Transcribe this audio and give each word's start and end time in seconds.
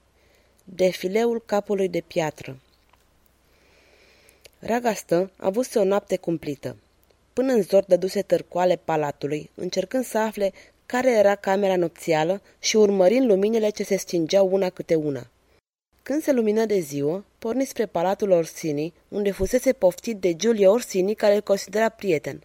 Defileul 0.64 1.42
capului 1.46 1.88
de 1.88 2.00
piatră 2.00 2.60
Ragastă 4.64 5.30
avuse 5.36 5.78
o 5.78 5.84
noapte 5.84 6.16
cumplită. 6.16 6.76
Până 7.32 7.52
în 7.52 7.62
zor 7.62 7.84
dăduse 7.84 8.22
tărcoale 8.22 8.80
palatului, 8.84 9.50
încercând 9.54 10.04
să 10.04 10.18
afle 10.18 10.52
care 10.86 11.10
era 11.10 11.34
camera 11.34 11.76
nopțială 11.76 12.42
și 12.58 12.76
urmărind 12.76 13.26
luminile 13.26 13.70
ce 13.70 13.82
se 13.82 13.96
stingeau 13.96 14.48
una 14.52 14.70
câte 14.70 14.94
una. 14.94 15.26
Când 16.02 16.22
se 16.22 16.32
lumină 16.32 16.64
de 16.64 16.78
ziua, 16.78 17.24
porni 17.38 17.64
spre 17.64 17.86
palatul 17.86 18.30
Orsini, 18.30 18.92
unde 19.08 19.30
fusese 19.30 19.72
poftit 19.72 20.16
de 20.16 20.34
Giulio 20.34 20.70
Orsini, 20.70 21.14
care 21.14 21.34
îl 21.34 21.40
considera 21.40 21.88
prieten. 21.88 22.42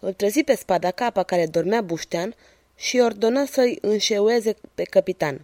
Îl 0.00 0.12
trezi 0.12 0.42
pe 0.42 0.54
spada 0.54 0.90
capa 0.90 1.22
care 1.22 1.46
dormea 1.46 1.80
buștean 1.80 2.34
și 2.76 2.98
ordonă 2.98 3.44
să-i 3.44 3.78
înșeueze 3.80 4.54
pe 4.74 4.82
capitan. 4.82 5.40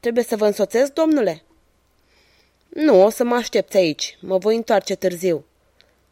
Trebuie 0.00 0.24
să 0.24 0.36
vă 0.36 0.46
însoțesc, 0.46 0.92
domnule?" 0.92 1.42
Nu, 2.70 3.02
o 3.04 3.10
să 3.10 3.24
mă 3.24 3.34
aștepți 3.34 3.76
aici. 3.76 4.18
Mă 4.20 4.38
voi 4.38 4.56
întoarce 4.56 4.94
târziu." 4.94 5.44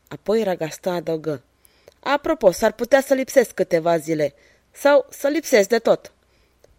Apoi 0.08 0.42
Ragastă 0.42 0.90
adăugă. 0.90 1.42
Apropo, 2.00 2.50
s-ar 2.50 2.72
putea 2.72 3.00
să 3.00 3.14
lipsesc 3.14 3.50
câteva 3.50 3.96
zile. 3.98 4.34
Sau 4.70 5.06
să 5.10 5.28
lipsesc 5.28 5.68
de 5.68 5.78
tot." 5.78 6.12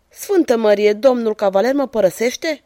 Sfântă 0.09 0.57
Mărie, 0.57 0.93
domnul 0.93 1.35
cavaler 1.35 1.73
mă 1.73 1.87
părăsește?" 1.87 2.63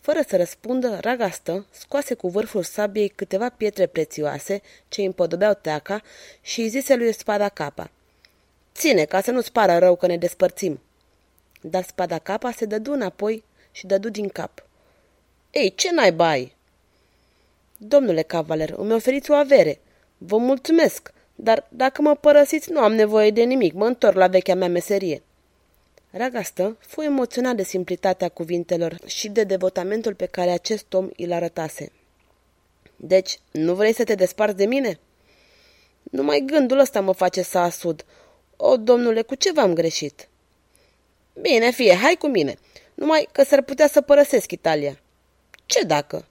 Fără 0.00 0.20
să 0.28 0.36
răspundă, 0.36 0.98
Ragastă 1.00 1.66
scoase 1.70 2.14
cu 2.14 2.28
vârful 2.28 2.62
sabiei 2.62 3.08
câteva 3.08 3.48
pietre 3.48 3.86
prețioase 3.86 4.62
ce 4.88 5.00
îi 5.00 5.06
împodobeau 5.06 5.54
teaca 5.54 6.02
și 6.40 6.60
îi 6.60 6.68
zise 6.68 6.96
lui 6.96 7.12
Spada 7.12 7.48
Capa. 7.48 7.90
Ține, 8.74 9.04
ca 9.04 9.20
să 9.20 9.30
nu-ți 9.30 9.52
pară 9.52 9.78
rău 9.78 9.96
că 9.96 10.06
ne 10.06 10.16
despărțim. 10.16 10.80
Dar 11.60 11.82
Spada 11.82 12.18
Capa 12.18 12.50
se 12.50 12.64
dădu 12.64 12.92
înapoi 12.92 13.44
și 13.70 13.86
dădu 13.86 14.08
din 14.08 14.28
cap. 14.28 14.65
Ei, 15.56 15.74
ce 15.74 15.90
naiba 15.92 16.28
ai? 16.28 16.54
Domnule 17.76 18.22
cavaler, 18.22 18.74
îmi 18.76 18.92
oferiți 18.92 19.30
o 19.30 19.34
avere. 19.34 19.80
Vă 20.18 20.36
mulțumesc, 20.36 21.12
dar 21.34 21.66
dacă 21.68 22.02
mă 22.02 22.14
părăsiți, 22.14 22.72
nu 22.72 22.80
am 22.80 22.92
nevoie 22.94 23.30
de 23.30 23.42
nimic, 23.42 23.72
mă 23.72 23.86
întorc 23.86 24.16
la 24.16 24.26
vechea 24.26 24.54
mea 24.54 24.68
meserie. 24.68 25.22
Ragastă 26.10 26.76
fu 26.80 27.02
emoționat 27.02 27.56
de 27.56 27.62
simplitatea 27.62 28.28
cuvintelor 28.28 28.98
și 29.06 29.28
de 29.28 29.44
devotamentul 29.44 30.14
pe 30.14 30.26
care 30.26 30.50
acest 30.50 30.94
om 30.94 31.08
îl 31.16 31.32
arătase. 31.32 31.92
Deci, 32.96 33.38
nu 33.50 33.74
vrei 33.74 33.94
să 33.94 34.04
te 34.04 34.14
desparți 34.14 34.56
de 34.56 34.66
mine? 34.66 34.98
Numai 36.02 36.42
gândul 36.46 36.78
ăsta 36.78 37.00
mă 37.00 37.12
face 37.12 37.42
să 37.42 37.58
asud. 37.58 38.04
O, 38.56 38.76
domnule, 38.76 39.22
cu 39.22 39.34
ce 39.34 39.52
v-am 39.52 39.74
greșit? 39.74 40.28
Bine, 41.40 41.70
fie, 41.70 41.94
hai 41.94 42.16
cu 42.18 42.26
mine. 42.26 42.54
Numai 42.94 43.28
că 43.32 43.42
s-ar 43.42 43.62
putea 43.62 43.88
să 43.88 44.00
părăsesc 44.00 44.50
Italia. 44.50 45.00
Ce 45.66 45.84
dacă? 45.84 46.26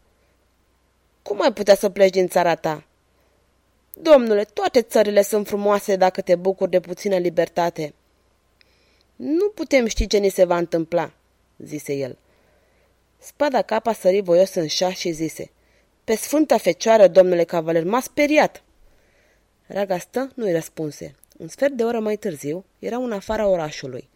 Cum 1.22 1.42
ai 1.42 1.54
putea 1.54 1.76
să 1.76 1.90
pleci 1.90 2.12
din 2.12 2.28
țara 2.28 2.56
ta? 2.56 2.84
Domnule, 3.94 4.44
toate 4.44 4.82
țările 4.82 5.22
sunt 5.22 5.48
frumoase 5.48 5.96
dacă 5.96 6.22
te 6.22 6.36
bucuri 6.36 6.70
de 6.70 6.80
puțină 6.80 7.18
libertate. 7.18 7.94
Nu 9.16 9.50
putem 9.50 9.88
ști 9.88 10.08
ce 10.08 10.18
ni 10.18 10.30
se 10.30 10.44
va 10.44 10.58
întâmpla, 10.58 11.12
zise 11.58 11.94
el. 11.94 12.18
Spada 13.18 13.62
capa 13.62 13.94
sări 13.94 14.22
voios 14.22 14.54
în 14.54 14.68
șa 14.68 14.92
și 14.94 15.12
zise, 15.12 15.52
Pe 16.04 16.16
Sfânta 16.16 16.58
Fecioară, 16.58 17.08
domnule 17.08 17.44
cavaler, 17.44 17.84
m-a 17.84 18.00
speriat. 18.00 18.64
Ragastă 19.68 20.32
nu-i 20.36 20.52
răspunse. 20.52 21.16
Un 21.38 21.48
sfert 21.48 21.74
de 21.74 21.84
oră 21.84 22.00
mai 22.00 22.16
târziu, 22.16 22.66
era 22.80 22.98
în 22.98 23.12
afara 23.12 23.48
orașului. 23.48 24.10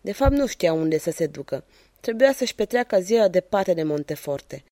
De 0.00 0.12
fapt, 0.12 0.32
nu 0.32 0.46
știa 0.46 0.72
unde 0.72 0.98
să 0.98 1.10
se 1.10 1.26
ducă. 1.26 1.64
Trebuia 2.04 2.32
să-și 2.32 2.54
petreacă 2.54 3.00
ziua 3.00 3.28
departe 3.28 3.74
de 3.74 3.82
Monteforte. 3.82 4.64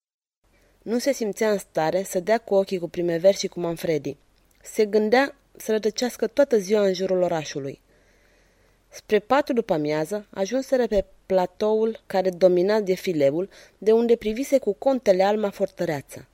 Nu 0.82 0.98
se 0.98 1.12
simțea 1.12 1.50
în 1.50 1.58
stare 1.58 2.02
să 2.02 2.20
dea 2.20 2.38
cu 2.38 2.54
ochii 2.54 2.78
cu 2.78 2.88
primever 2.88 3.34
și 3.34 3.46
cu 3.46 3.60
Manfredi. 3.60 4.16
Se 4.62 4.84
gândea 4.86 5.34
să 5.56 5.72
rătăcească 5.72 6.26
toată 6.26 6.58
ziua 6.58 6.82
în 6.82 6.94
jurul 6.94 7.22
orașului. 7.22 7.80
Spre 8.88 9.18
patru 9.18 9.54
după 9.54 9.72
amiază, 9.72 10.26
ajunseră 10.30 10.86
pe 10.86 11.04
platoul 11.26 12.00
care 12.06 12.30
domina 12.30 12.80
defileul, 12.80 13.48
de 13.78 13.92
unde 13.92 14.16
privise 14.16 14.58
cu 14.58 14.72
contele 14.72 15.22
Alma 15.22 15.50
fortăreața. 15.50 16.26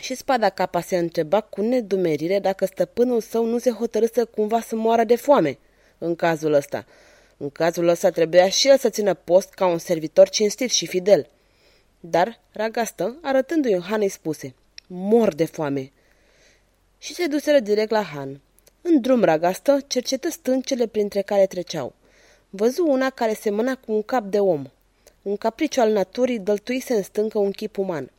Și 0.00 0.14
spada 0.14 0.48
capa 0.48 0.80
se 0.80 0.96
întreba 0.96 1.40
cu 1.40 1.60
nedumerire 1.60 2.38
dacă 2.38 2.64
stăpânul 2.64 3.20
său 3.20 3.44
nu 3.44 3.58
se 3.58 3.70
hotărâsă 3.70 4.24
cumva 4.24 4.60
să 4.60 4.76
moară 4.76 5.04
de 5.04 5.16
foame 5.16 5.58
în 5.98 6.16
cazul 6.16 6.52
ăsta, 6.52 6.86
în 7.36 7.50
cazul 7.50 7.88
ăsta 7.88 8.10
trebuia 8.10 8.48
și 8.48 8.68
el 8.68 8.78
să 8.78 8.88
țină 8.88 9.14
post 9.14 9.52
ca 9.52 9.66
un 9.66 9.78
servitor 9.78 10.28
cinstit 10.28 10.70
și 10.70 10.86
fidel. 10.86 11.28
Dar 12.00 12.40
Ragastă, 12.52 13.18
arătându-i 13.22 13.74
un 13.74 13.80
Han, 13.80 14.00
îi 14.00 14.08
spuse, 14.08 14.54
mor 14.86 15.34
de 15.34 15.44
foame. 15.44 15.92
Și 16.98 17.14
se 17.14 17.26
duseră 17.26 17.58
direct 17.58 17.90
la 17.90 18.02
Han. 18.02 18.40
În 18.82 19.00
drum 19.00 19.24
Ragastă 19.24 19.78
cercetă 19.86 20.30
stâncele 20.30 20.86
printre 20.86 21.22
care 21.22 21.46
treceau. 21.46 21.94
Văzu 22.50 22.86
una 22.86 23.10
care 23.10 23.34
semăna 23.34 23.74
cu 23.74 23.92
un 23.92 24.02
cap 24.02 24.24
de 24.24 24.40
om. 24.40 24.66
Un 25.22 25.36
capriciu 25.36 25.80
al 25.80 25.92
naturii 25.92 26.38
dăltuise 26.38 26.94
în 26.94 27.02
stâncă 27.02 27.38
un 27.38 27.50
chip 27.50 27.78
uman. 27.78 28.10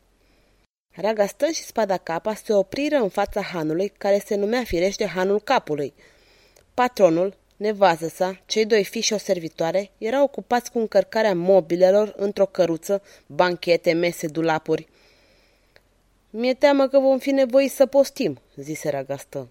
Ragastă 0.95 1.45
și 1.45 1.63
spada 1.63 1.97
capa 1.97 2.33
se 2.33 2.53
opriră 2.53 2.95
în 2.95 3.09
fața 3.09 3.41
hanului, 3.41 3.91
care 3.97 4.23
se 4.25 4.35
numea 4.35 4.63
firește 4.63 5.05
hanul 5.05 5.41
capului. 5.41 5.93
Patronul, 6.73 7.37
Nevază 7.55 8.07
sa, 8.07 8.41
cei 8.45 8.65
doi 8.65 8.83
fiși 8.83 9.07
și 9.07 9.13
o 9.13 9.17
servitoare 9.17 9.91
erau 9.97 10.23
ocupați 10.23 10.71
cu 10.71 10.79
încărcarea 10.79 11.35
mobilelor 11.35 12.13
într-o 12.17 12.45
căruță, 12.45 13.01
banchete, 13.25 13.93
mese, 13.93 14.27
dulapuri. 14.27 14.87
Mi-e 16.29 16.53
teamă 16.53 16.87
că 16.87 16.99
vom 16.99 17.17
fi 17.17 17.31
nevoiți 17.31 17.75
să 17.75 17.85
postim, 17.85 18.39
zise 18.55 18.89
Ragastă. 18.89 19.49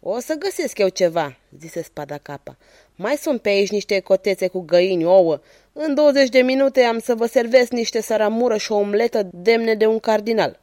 O 0.00 0.18
să 0.18 0.34
găsesc 0.34 0.78
eu 0.78 0.88
ceva, 0.88 1.38
zise 1.58 1.82
spada 1.82 2.18
capa. 2.18 2.56
Mai 2.94 3.16
sunt 3.16 3.40
pe 3.40 3.48
aici 3.48 3.70
niște 3.70 4.00
cotețe 4.00 4.48
cu 4.48 4.60
găini, 4.60 5.04
ouă. 5.04 5.40
În 5.72 5.94
20 5.94 6.28
de 6.28 6.40
minute 6.40 6.82
am 6.82 6.98
să 6.98 7.14
vă 7.14 7.26
servesc 7.26 7.70
niște 7.70 8.00
săramură 8.00 8.56
și 8.56 8.72
o 8.72 8.76
omletă 8.76 9.28
demne 9.32 9.74
de 9.74 9.86
un 9.86 9.98
cardinal. 9.98 10.60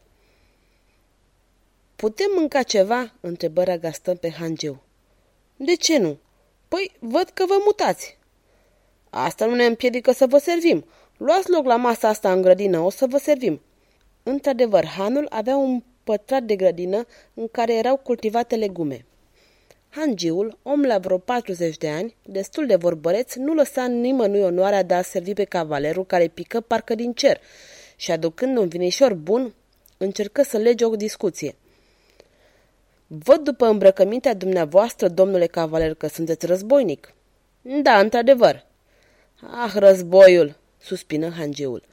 Putem 1.96 2.28
mânca 2.36 2.64
ceva? 2.64 3.14
întrebă 3.22 3.64
Ragastă 3.64 4.16
pe 4.16 4.30
Hangeu. 4.30 4.84
De 5.56 5.76
ce 5.76 5.98
nu? 5.98 6.20
Păi, 6.76 6.92
văd 7.00 7.30
că 7.34 7.46
vă 7.48 7.56
mutați. 7.66 8.18
Asta 9.10 9.46
nu 9.46 9.56
ne 9.56 9.66
împiedică 9.66 10.12
să 10.12 10.28
vă 10.28 10.38
servim. 10.38 10.86
Luați 11.18 11.50
loc 11.50 11.66
la 11.66 11.76
masa 11.76 12.08
asta 12.08 12.32
în 12.32 12.42
grădină, 12.42 12.80
o 12.80 12.90
să 12.90 13.06
vă 13.10 13.18
servim. 13.18 13.62
Într-adevăr, 14.24 14.86
hanul 14.86 15.28
avea 15.30 15.56
un 15.56 15.84
pătrat 16.04 16.44
de 16.44 16.56
grădină 16.56 17.06
în 17.34 17.48
care 17.48 17.74
erau 17.74 17.98
cultivate 17.98 18.56
legume. 18.56 19.06
Hangiul, 19.90 20.58
om 20.64 20.82
la 20.82 20.98
vreo 20.98 21.18
40 21.18 21.78
de 21.78 21.90
ani, 21.90 22.16
destul 22.26 22.66
de 22.66 22.76
vorbăreț, 22.76 23.36
nu 23.36 23.54
lăsa 23.54 23.86
nimănui 23.86 24.42
onoarea 24.42 24.84
de 24.84 24.94
a 24.94 25.02
servi 25.02 25.34
pe 25.34 25.44
cavalerul 25.44 26.06
care 26.06 26.28
pică 26.28 26.62
parcă 26.62 26.96
din 26.96 27.14
cer 27.14 27.42
și, 27.96 28.12
aducând 28.12 28.58
un 28.58 28.68
vinișor 28.68 29.14
bun, 29.14 29.54
încercă 29.98 30.44
să 30.44 30.58
lege 30.58 30.86
o 30.86 30.96
discuție. 30.96 31.56
Văd 33.08 33.40
după 33.40 33.66
îmbrăcămintea 33.66 34.34
dumneavoastră, 34.34 35.08
domnule 35.08 35.46
cavaler, 35.46 35.94
că 35.94 36.08
sunteți 36.08 36.46
războinic. 36.46 37.14
Da, 37.62 38.00
într-adevăr. 38.00 38.66
Ah, 39.42 39.72
războiul, 39.74 40.56
suspină 40.78 41.30
hangeul. 41.30 41.84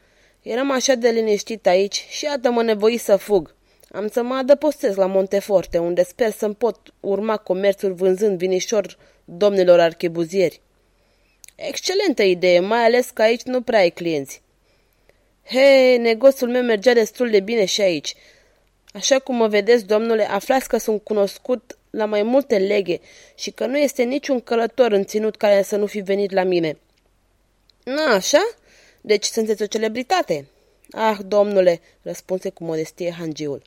Eram 0.43 0.70
așa 0.70 0.94
de 0.94 1.09
liniștit 1.09 1.67
aici 1.67 2.06
și 2.09 2.25
iată-mă 2.25 2.62
nevoi 2.62 2.97
să 2.97 3.17
fug. 3.17 3.55
Am 3.91 4.09
să 4.09 4.23
mă 4.23 4.35
adăpostez 4.35 4.94
la 4.94 5.06
Monteforte, 5.06 5.79
unde 5.79 6.05
sper 6.05 6.31
să-mi 6.31 6.55
pot 6.55 6.94
urma 7.00 7.37
comerțul 7.37 7.93
vânzând 7.93 8.38
vinișor 8.38 8.97
domnilor 9.25 9.81
archebuzieri. 9.81 10.61
Excelentă 11.56 12.23
idee, 12.23 12.61
mai 12.61 12.85
ales 12.85 13.11
că 13.11 13.23
aici 13.23 13.43
nu 13.43 13.62
prea 13.62 13.79
ai 13.79 13.91
clienți. 13.91 14.43
He, 15.44 15.97
negociul 15.97 16.49
meu 16.49 16.62
mergea 16.62 16.93
destul 16.93 17.31
de 17.31 17.41
bine 17.41 17.65
și 17.65 17.81
aici. 17.81 18.15
Așa 18.93 19.19
cum 19.19 19.37
mă 19.37 19.49
vedeți, 19.49 19.87
domnule, 19.87 20.25
aflați 20.31 20.69
că 20.69 20.77
sunt 20.77 21.03
cunoscut 21.03 21.79
la 21.91 22.05
mai 22.05 22.23
multe 22.23 22.59
leghe 22.59 23.00
și 23.35 23.50
că 23.50 23.67
nu 23.67 23.79
este 23.79 24.03
niciun 24.03 24.41
călător 24.41 24.93
în 24.93 25.05
ținut 25.05 25.37
care 25.37 25.62
să 25.62 25.77
nu 25.77 25.87
fi 25.87 26.00
venit 26.00 26.31
la 26.33 26.43
mine. 26.43 26.79
Na, 27.85 28.15
așa? 28.15 28.49
Deci 29.00 29.25
sunteți 29.25 29.62
o 29.62 29.67
celebritate? 29.67 30.47
Ah, 30.91 31.19
domnule, 31.27 31.81
răspunse 32.03 32.50
cu 32.50 32.65
modestie 32.65 33.15
hangiul. 33.19 33.62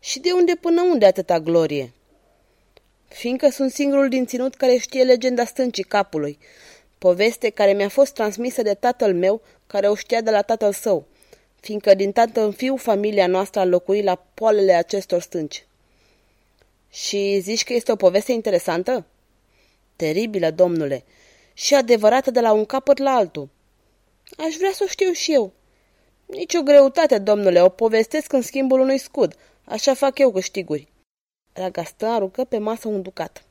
Și 0.00 0.20
de 0.20 0.32
unde 0.32 0.54
până 0.54 0.82
unde 0.82 1.06
atâta 1.06 1.40
glorie? 1.40 1.92
Fiindcă 3.08 3.48
sunt 3.48 3.70
singurul 3.70 4.08
din 4.08 4.26
ținut 4.26 4.54
care 4.54 4.76
știe 4.76 5.02
legenda 5.02 5.44
stâncii 5.44 5.82
capului, 5.82 6.38
poveste 6.98 7.50
care 7.50 7.72
mi-a 7.72 7.88
fost 7.88 8.12
transmisă 8.12 8.62
de 8.62 8.74
tatăl 8.74 9.14
meu, 9.14 9.42
care 9.66 9.88
o 9.88 9.94
știa 9.94 10.20
de 10.20 10.30
la 10.30 10.42
tatăl 10.42 10.72
său, 10.72 11.06
fiindcă 11.60 11.94
din 11.94 12.12
tată 12.12 12.40
în 12.40 12.52
fiu 12.52 12.76
familia 12.76 13.26
noastră 13.26 13.60
a 13.60 13.64
locuit 13.64 14.04
la 14.04 14.14
poalele 14.34 14.72
acestor 14.72 15.20
stânci. 15.20 15.66
Și 16.90 17.38
zici 17.38 17.64
că 17.64 17.72
este 17.72 17.92
o 17.92 17.96
poveste 17.96 18.32
interesantă? 18.32 19.06
Teribilă, 19.96 20.50
domnule, 20.50 21.04
și 21.52 21.74
adevărată 21.74 22.30
de 22.30 22.40
la 22.40 22.52
un 22.52 22.64
capăt 22.64 22.98
la 22.98 23.10
altul. 23.10 23.48
Aș 24.36 24.54
vrea 24.54 24.72
să 24.72 24.82
o 24.84 24.88
știu 24.88 25.12
și 25.12 25.32
eu. 25.32 25.52
Nici 26.26 26.54
o 26.54 26.62
greutate, 26.62 27.18
domnule, 27.18 27.62
o 27.62 27.68
povestesc 27.68 28.32
în 28.32 28.42
schimbul 28.42 28.80
unui 28.80 28.98
scud. 28.98 29.36
Așa 29.64 29.94
fac 29.94 30.18
eu 30.18 30.32
câștiguri. 30.32 30.88
Ragastă 31.52 32.06
aruncă 32.06 32.44
pe 32.44 32.58
masă 32.58 32.88
un 32.88 33.02
ducat. 33.02 33.44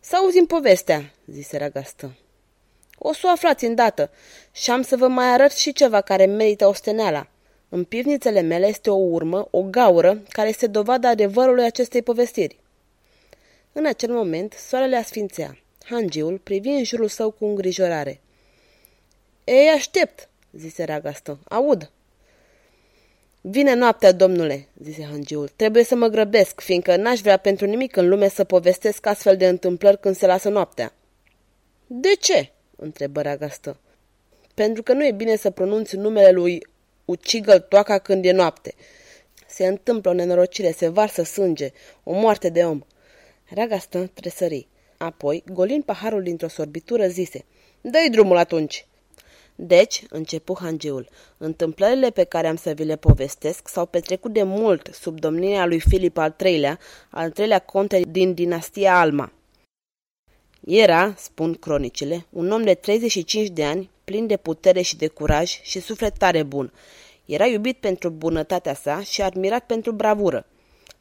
Să 0.00 0.16
auzim 0.16 0.46
povestea, 0.46 1.12
zise 1.26 1.56
Ragastă. 1.56 2.14
O 2.98 3.12
să 3.12 3.20
o 3.24 3.28
aflați 3.28 3.64
îndată 3.64 4.10
și 4.52 4.70
am 4.70 4.82
să 4.82 4.96
vă 4.96 5.08
mai 5.08 5.26
arăt 5.26 5.52
și 5.52 5.72
ceva 5.72 6.00
care 6.00 6.24
merită 6.24 6.66
osteneala. 6.66 7.26
În 7.68 7.84
pivnițele 7.84 8.40
mele 8.40 8.66
este 8.66 8.90
o 8.90 8.94
urmă, 8.94 9.48
o 9.50 9.62
gaură, 9.62 10.22
care 10.28 10.48
este 10.48 10.66
dovada 10.66 11.08
adevărului 11.08 11.64
acestei 11.64 12.02
povestiri. 12.02 12.58
În 13.72 13.86
acel 13.86 14.12
moment, 14.12 14.52
soarele 14.52 14.96
asfințea. 14.96 15.58
Hangiul 15.84 16.38
privi 16.38 16.68
în 16.68 16.84
jurul 16.84 17.08
său 17.08 17.30
cu 17.30 17.44
îngrijorare. 17.44 18.20
Ei, 19.44 19.68
aștept, 19.68 20.28
zise 20.52 20.84
Ragastă. 20.84 21.38
Aud. 21.48 21.90
Vine 23.40 23.74
noaptea, 23.74 24.12
domnule, 24.12 24.68
zise 24.82 25.04
hangiul. 25.10 25.48
Trebuie 25.56 25.84
să 25.84 25.94
mă 25.94 26.06
grăbesc, 26.06 26.60
fiindcă 26.60 26.96
n-aș 26.96 27.20
vrea 27.20 27.36
pentru 27.36 27.66
nimic 27.66 27.96
în 27.96 28.08
lume 28.08 28.28
să 28.28 28.44
povestesc 28.44 29.06
astfel 29.06 29.36
de 29.36 29.48
întâmplări 29.48 30.00
când 30.00 30.16
se 30.16 30.26
lasă 30.26 30.48
noaptea. 30.48 30.92
De 31.86 32.14
ce? 32.20 32.52
Întrebă 32.84 33.22
Ragastă. 33.22 33.76
Pentru 34.54 34.82
că 34.82 34.92
nu 34.92 35.06
e 35.06 35.12
bine 35.12 35.36
să 35.36 35.50
pronunți 35.50 35.96
numele 35.96 36.30
lui 36.30 36.66
ucigă 37.04 37.58
toaca 37.58 37.98
când 37.98 38.24
e 38.24 38.32
noapte. 38.32 38.74
Se 39.46 39.66
întâmplă 39.66 40.10
o 40.10 40.14
nenorocire, 40.14 40.70
se 40.70 40.88
varsă 40.88 41.22
sânge, 41.22 41.70
o 42.02 42.12
moarte 42.12 42.48
de 42.48 42.64
om. 42.64 42.80
Ragastă 43.54 44.10
tresări. 44.14 44.66
Apoi, 44.96 45.44
golind 45.52 45.84
paharul 45.84 46.22
dintr-o 46.22 46.48
sorbitură, 46.48 47.06
zise, 47.06 47.44
Dă-i 47.80 48.10
drumul 48.10 48.36
atunci! 48.36 48.86
Deci, 49.54 50.04
începu 50.10 50.56
hangeul, 50.60 51.08
întâmplările 51.36 52.10
pe 52.10 52.24
care 52.24 52.46
am 52.46 52.56
să 52.56 52.70
vi 52.70 52.84
le 52.84 52.96
povestesc 52.96 53.68
s-au 53.68 53.86
petrecut 53.86 54.32
de 54.32 54.42
mult 54.42 54.88
sub 54.92 55.20
domnia 55.20 55.66
lui 55.66 55.80
Filip 55.80 56.16
al 56.16 56.36
III-lea, 56.44 56.78
al 57.10 57.30
treilea 57.30 57.58
conte 57.58 58.02
din 58.08 58.34
dinastia 58.34 58.98
Alma. 58.98 59.32
Era, 60.66 61.14
spun 61.16 61.54
cronicile, 61.54 62.26
un 62.30 62.50
om 62.50 62.62
de 62.62 62.74
35 62.74 63.48
de 63.48 63.64
ani, 63.64 63.90
plin 64.04 64.26
de 64.26 64.36
putere 64.36 64.80
și 64.82 64.96
de 64.96 65.06
curaj 65.06 65.60
și 65.62 65.80
suflet 65.80 66.18
tare 66.18 66.42
bun. 66.42 66.72
Era 67.24 67.46
iubit 67.46 67.76
pentru 67.76 68.10
bunătatea 68.10 68.74
sa 68.74 69.02
și 69.02 69.22
admirat 69.22 69.66
pentru 69.66 69.92
bravură. 69.92 70.46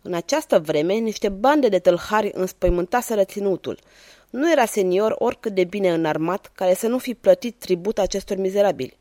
În 0.02 0.14
această 0.14 0.60
vreme, 0.60 0.94
niște 0.94 1.30
bande 1.30 1.68
de 1.68 1.80
tâlhari 1.80 2.32
înspăimântaseră 2.34 3.24
ținutul. 3.24 3.80
Nu 4.30 4.52
era 4.52 4.66
senior 4.66 5.16
oricât 5.18 5.54
de 5.54 5.64
bine 5.64 5.94
înarmat 5.94 6.52
care 6.56 6.74
să 6.74 6.88
nu 6.88 6.98
fi 6.98 7.14
plătit 7.14 7.60
tribut 7.60 8.00
acestor 8.00 8.38
mizerabili. 8.38 8.98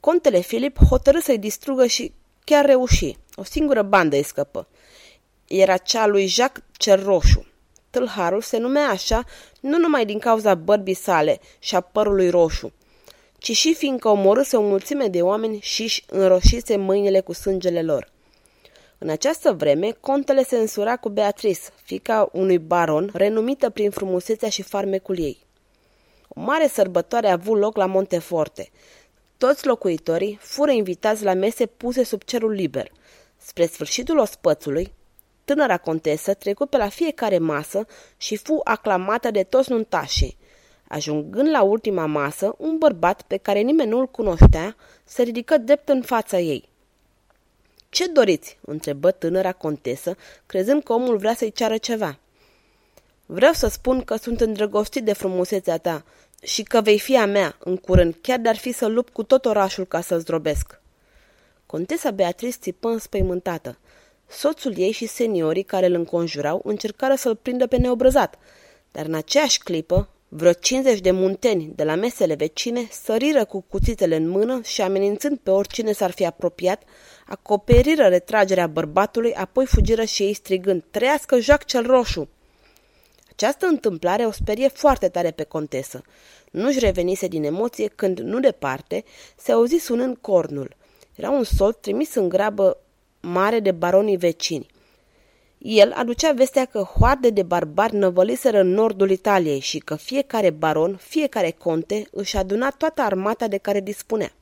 Contele 0.00 0.40
Filip 0.40 0.78
hotărâ 0.88 1.18
să-i 1.20 1.38
distrugă 1.38 1.86
și 1.86 2.12
chiar 2.44 2.64
reuși. 2.64 3.16
O 3.34 3.44
singură 3.44 3.82
bandă 3.82 4.16
îi 4.16 4.22
scăpă. 4.22 4.68
Era 5.46 5.76
cea 5.76 6.06
lui 6.06 6.26
Jacques 6.26 6.64
cel 6.72 7.04
Roșu. 7.04 7.46
Tâlharul 7.90 8.40
se 8.40 8.58
numea 8.58 8.88
așa 8.88 9.24
nu 9.60 9.78
numai 9.78 10.04
din 10.04 10.18
cauza 10.18 10.54
bărbii 10.54 10.94
sale 10.94 11.40
și 11.58 11.76
a 11.76 11.80
părului 11.80 12.30
roșu, 12.30 12.72
ci 13.38 13.56
și 13.56 13.74
fiindcă 13.74 14.08
omorâse 14.08 14.56
o 14.56 14.62
mulțime 14.62 15.06
de 15.06 15.22
oameni 15.22 15.58
și-și 15.60 16.04
înroșise 16.08 16.76
mâinile 16.76 17.20
cu 17.20 17.32
sângele 17.32 17.82
lor. 17.82 18.10
În 18.98 19.08
această 19.08 19.52
vreme, 19.52 19.96
contele 20.00 20.44
se 20.44 20.56
însura 20.56 20.96
cu 20.96 21.08
Beatrice, 21.08 21.60
fica 21.82 22.28
unui 22.32 22.58
baron, 22.58 23.10
renumită 23.14 23.70
prin 23.70 23.90
frumusețea 23.90 24.48
și 24.48 24.62
farmecul 24.62 25.18
ei. 25.18 25.46
O 26.28 26.40
mare 26.40 26.66
sărbătoare 26.66 27.28
a 27.28 27.32
avut 27.32 27.58
loc 27.58 27.76
la 27.76 27.86
Monteforte. 27.86 28.70
Toți 29.36 29.66
locuitorii 29.66 30.38
fură 30.40 30.70
invitați 30.70 31.24
la 31.24 31.34
mese 31.34 31.66
puse 31.66 32.04
sub 32.04 32.22
cerul 32.22 32.50
liber. 32.50 32.92
Spre 33.36 33.66
sfârșitul 33.66 34.18
ospățului, 34.18 34.92
tânăra 35.48 35.76
contesă 35.76 36.34
trecu 36.34 36.66
pe 36.66 36.76
la 36.76 36.88
fiecare 36.88 37.38
masă 37.38 37.86
și 38.16 38.36
fu 38.36 38.60
aclamată 38.64 39.30
de 39.30 39.42
toți 39.42 39.70
nuntașii. 39.70 40.36
Ajungând 40.88 41.50
la 41.50 41.62
ultima 41.62 42.06
masă, 42.06 42.54
un 42.58 42.78
bărbat 42.78 43.22
pe 43.22 43.36
care 43.36 43.60
nimeni 43.60 43.90
nu-l 43.90 44.06
cunoștea 44.06 44.76
se 45.04 45.22
ridică 45.22 45.58
drept 45.58 45.88
în 45.88 46.02
fața 46.02 46.38
ei. 46.38 46.68
Ce 47.88 48.06
doriți?" 48.06 48.58
întrebă 48.60 49.10
tânăra 49.10 49.52
contesă, 49.52 50.16
crezând 50.46 50.82
că 50.82 50.92
omul 50.92 51.16
vrea 51.16 51.34
să-i 51.34 51.52
ceară 51.52 51.76
ceva. 51.76 52.18
Vreau 53.26 53.52
să 53.52 53.68
spun 53.68 54.00
că 54.00 54.16
sunt 54.16 54.40
îndrăgostit 54.40 55.04
de 55.04 55.12
frumusețea 55.12 55.78
ta 55.78 56.04
și 56.42 56.62
că 56.62 56.80
vei 56.80 56.98
fi 56.98 57.16
a 57.16 57.26
mea 57.26 57.56
în 57.58 57.76
curând, 57.76 58.16
chiar 58.20 58.38
de-ar 58.38 58.56
fi 58.56 58.72
să 58.72 58.86
lupt 58.86 59.12
cu 59.12 59.22
tot 59.22 59.44
orașul 59.44 59.84
ca 59.84 60.00
să-ți 60.00 60.24
drobesc." 60.24 60.80
Contesa 61.66 62.10
Beatrice 62.10 62.56
țipă 62.60 62.88
înspăimântată. 62.88 63.78
Soțul 64.28 64.78
ei 64.78 64.90
și 64.90 65.06
seniorii 65.06 65.62
care 65.62 65.86
îl 65.86 65.94
înconjurau 65.94 66.60
încercară 66.64 67.14
să-l 67.14 67.36
prindă 67.36 67.66
pe 67.66 67.76
neobrăzat, 67.76 68.38
dar 68.92 69.06
în 69.06 69.14
aceeași 69.14 69.58
clipă 69.58 70.08
Vreo 70.30 70.52
50 70.52 71.00
de 71.00 71.10
munteni 71.10 71.72
de 71.74 71.84
la 71.84 71.94
mesele 71.94 72.34
vecine 72.34 72.88
săriră 72.90 73.44
cu 73.44 73.60
cuțitele 73.60 74.16
în 74.16 74.28
mână 74.28 74.60
și 74.62 74.80
amenințând 74.80 75.38
pe 75.38 75.50
oricine 75.50 75.92
s-ar 75.92 76.10
fi 76.10 76.26
apropiat, 76.26 76.82
acoperiră 77.26 78.06
retragerea 78.06 78.66
bărbatului, 78.66 79.34
apoi 79.34 79.66
fugiră 79.66 80.04
și 80.04 80.22
ei 80.22 80.32
strigând, 80.32 80.82
Trăiască 80.90 81.38
Jacques 81.38 81.70
cel 81.70 81.86
Roșu! 81.86 82.28
Această 83.30 83.66
întâmplare 83.66 84.24
o 84.24 84.30
sperie 84.30 84.68
foarte 84.68 85.08
tare 85.08 85.30
pe 85.30 85.44
contesă. 85.44 86.02
Nu-și 86.50 86.78
revenise 86.78 87.26
din 87.26 87.44
emoție 87.44 87.88
când, 87.88 88.18
nu 88.18 88.40
departe, 88.40 89.04
se 89.36 89.52
auzi 89.52 89.76
sunând 89.76 90.16
cornul. 90.20 90.76
Era 91.14 91.30
un 91.30 91.44
sol 91.44 91.72
trimis 91.72 92.14
în 92.14 92.28
grabă 92.28 92.78
mare 93.32 93.60
de 93.60 93.70
baronii 93.70 94.16
vecini. 94.16 94.66
El 95.58 95.92
aducea 95.92 96.32
vestea 96.32 96.64
că 96.64 96.78
hoarde 96.78 97.30
de 97.30 97.42
barbari 97.42 97.96
năvăliseră 97.96 98.60
în 98.60 98.68
nordul 98.68 99.10
Italiei 99.10 99.58
și 99.58 99.78
că 99.78 99.94
fiecare 99.94 100.50
baron, 100.50 100.96
fiecare 100.96 101.50
conte 101.50 102.06
își 102.10 102.36
aduna 102.36 102.70
toată 102.70 103.02
armata 103.02 103.48
de 103.48 103.56
care 103.56 103.80
dispunea. 103.80 104.32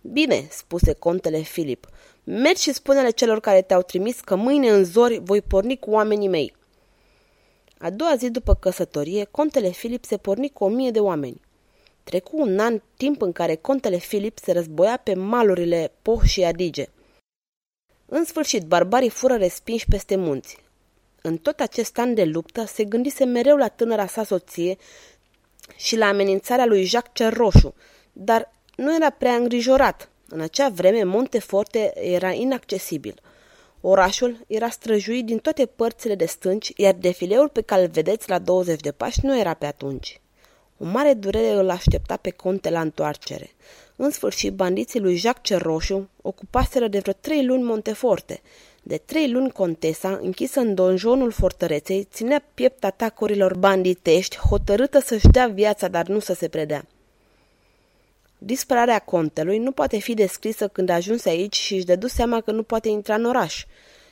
Bine, 0.00 0.46
spuse 0.50 0.92
contele 0.92 1.38
Filip, 1.38 1.88
mergi 2.24 2.62
și 2.62 2.72
spune-le 2.72 3.10
celor 3.10 3.40
care 3.40 3.62
te-au 3.62 3.82
trimis 3.82 4.20
că 4.20 4.34
mâine 4.34 4.70
în 4.70 4.84
zori 4.84 5.20
voi 5.24 5.42
porni 5.42 5.78
cu 5.78 5.90
oamenii 5.90 6.28
mei. 6.28 6.54
A 7.78 7.90
doua 7.90 8.14
zi 8.16 8.30
după 8.30 8.54
căsătorie, 8.54 9.24
contele 9.24 9.68
Filip 9.68 10.04
se 10.04 10.16
porni 10.16 10.48
cu 10.48 10.64
o 10.64 10.68
mie 10.68 10.90
de 10.90 11.00
oameni. 11.00 11.40
Trecu 12.04 12.40
un 12.40 12.58
an, 12.58 12.82
timp 12.96 13.22
în 13.22 13.32
care 13.32 13.54
contele 13.54 13.96
Filip 13.96 14.38
se 14.38 14.52
războia 14.52 14.96
pe 14.96 15.14
malurile 15.14 15.92
Poș 16.02 16.30
și 16.30 16.44
Adige. 16.44 16.88
În 18.16 18.24
sfârșit, 18.24 18.62
barbarii 18.62 19.08
fură 19.08 19.36
respinși 19.36 19.86
peste 19.88 20.16
munți. 20.16 20.56
În 21.22 21.36
tot 21.36 21.60
acest 21.60 21.98
an 21.98 22.14
de 22.14 22.24
luptă 22.24 22.64
se 22.64 22.84
gândise 22.84 23.24
mereu 23.24 23.56
la 23.56 23.68
tânăra 23.68 24.06
sa 24.06 24.24
soție 24.24 24.76
și 25.76 25.96
la 25.96 26.06
amenințarea 26.06 26.66
lui 26.66 26.84
Jacques 26.84 27.12
cel 27.14 27.38
Roșu, 27.38 27.74
dar 28.12 28.52
nu 28.76 28.94
era 28.94 29.10
prea 29.10 29.34
îngrijorat. 29.34 30.08
În 30.28 30.40
acea 30.40 30.68
vreme, 30.68 31.02
Monteforte 31.02 31.92
era 32.12 32.30
inaccesibil. 32.30 33.20
Orașul 33.80 34.44
era 34.46 34.68
străjuit 34.68 35.24
din 35.24 35.38
toate 35.38 35.66
părțile 35.66 36.14
de 36.14 36.26
stânci, 36.26 36.72
iar 36.76 36.94
defileul 36.94 37.48
pe 37.48 37.60
care 37.60 37.82
îl 37.82 37.88
vedeți 37.88 38.28
la 38.28 38.38
20 38.38 38.80
de 38.80 38.92
pași 38.92 39.18
nu 39.22 39.38
era 39.38 39.54
pe 39.54 39.66
atunci. 39.66 40.20
O 40.78 40.84
mare 40.84 41.14
durere 41.14 41.50
îl 41.50 41.70
aștepta 41.70 42.16
pe 42.16 42.30
conte 42.30 42.70
la 42.70 42.80
întoarcere. 42.80 43.50
În 44.04 44.10
sfârșit, 44.10 44.52
bandiții 44.52 45.00
lui 45.00 45.16
Jacques 45.16 45.44
cel 45.44 45.58
Roșu 45.58 46.08
ocupaseră 46.22 46.88
de 46.88 46.98
vreo 46.98 47.12
trei 47.12 47.46
luni 47.46 47.62
Monteforte. 47.62 48.40
De 48.82 48.96
trei 49.04 49.30
luni 49.30 49.50
contesa, 49.50 50.18
închisă 50.22 50.60
în 50.60 50.74
donjonul 50.74 51.30
fortăreței, 51.30 52.08
ținea 52.12 52.44
piept 52.54 52.84
atacurilor 52.84 53.56
banditești, 53.56 54.38
hotărâtă 54.38 55.00
să-și 55.00 55.28
dea 55.28 55.46
viața, 55.46 55.88
dar 55.88 56.06
nu 56.06 56.18
să 56.18 56.34
se 56.34 56.48
predea. 56.48 56.86
Disperarea 58.38 58.98
contelui 58.98 59.58
nu 59.58 59.72
poate 59.72 59.98
fi 59.98 60.14
descrisă 60.14 60.68
când 60.68 60.88
ajunse 60.88 61.28
aici 61.28 61.56
și 61.56 61.74
își 61.74 61.84
dădu 61.84 62.06
seama 62.06 62.40
că 62.40 62.50
nu 62.50 62.62
poate 62.62 62.88
intra 62.88 63.14
în 63.14 63.24
oraș. 63.24 63.64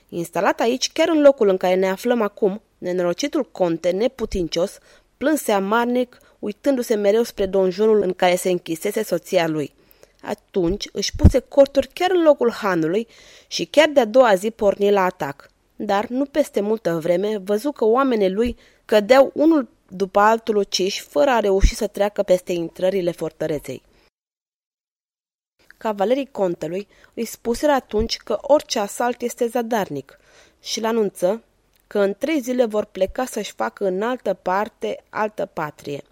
Instalat 0.09 0.61
aici, 0.61 0.93
chiar 0.93 1.09
în 1.09 1.21
locul 1.21 1.49
în 1.49 1.57
care 1.57 1.75
ne 1.75 1.89
aflăm 1.89 2.23
acum, 2.23 2.63
nenorocitul 2.79 3.49
conte, 3.51 3.91
neputincios, 3.91 4.79
plânse 5.17 5.53
amarnic, 5.53 6.19
uitându-se 6.39 6.95
mereu 6.95 7.23
spre 7.23 7.47
donjonul 7.47 8.03
în 8.03 8.13
care 8.13 8.37
se 8.37 8.51
închisese 8.51 9.03
soția 9.03 9.49
lui. 9.49 9.73
Atunci 10.23 10.89
își 10.93 11.17
puse 11.17 11.39
corturi 11.39 11.89
chiar 11.89 12.11
în 12.11 12.23
locul 12.23 12.51
hanului 12.51 13.07
și 13.47 13.65
chiar 13.65 13.89
de-a 13.89 14.05
doua 14.05 14.35
zi 14.35 14.51
porni 14.51 14.91
la 14.91 15.05
atac. 15.05 15.51
Dar, 15.77 16.07
nu 16.07 16.25
peste 16.25 16.61
multă 16.61 16.99
vreme, 16.99 17.39
văzu 17.39 17.73
că 17.73 17.85
oamenii 17.85 18.31
lui 18.31 18.57
cădeau 18.85 19.31
unul 19.35 19.69
după 19.89 20.21
altul 20.21 20.57
uciși, 20.57 21.01
fără 21.01 21.31
a 21.31 21.41
reuși 21.41 21.75
să 21.75 21.87
treacă 21.87 22.23
peste 22.23 22.53
intrările 22.53 23.11
fortăreței. 23.11 23.83
Cavalerii 25.79 26.29
contelui 26.31 26.89
îi 27.15 27.25
spuseră 27.25 27.73
atunci 27.73 28.17
că 28.17 28.39
orice 28.41 28.79
asalt 28.79 29.23
este 29.23 29.47
zadarnic 29.47 30.19
și 30.61 30.81
l 30.81 30.85
anunță 30.85 31.43
că 31.87 31.99
în 31.99 32.15
trei 32.19 32.41
zile 32.41 32.65
vor 32.65 32.85
pleca 32.85 33.25
să-și 33.25 33.53
facă 33.53 33.87
în 33.87 34.03
altă 34.03 34.35
parte 34.35 35.03
altă 35.09 35.47
patrie. 35.47 36.03